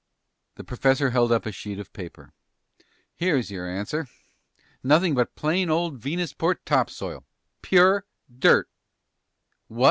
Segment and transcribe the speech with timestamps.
[0.55, 2.33] The professor held up a sheet of paper.
[3.13, 4.07] "Here's your answer.
[4.81, 7.23] Nothing but plain old Venusport topsoil.
[7.61, 8.05] Pure
[8.39, 8.67] dirt!"
[9.67, 9.79] "What?"